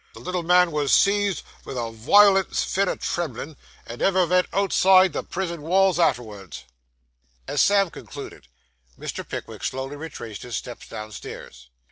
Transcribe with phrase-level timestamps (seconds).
[0.15, 3.55] The little man was seized vith a wiolent fit o' tremblin',
[3.85, 6.63] and never vent outside the prison walls artervards!'
[7.47, 8.47] As Sam concluded,
[8.97, 9.23] Mr.
[9.23, 11.69] Pickwick slowly retraced his steps downstairs.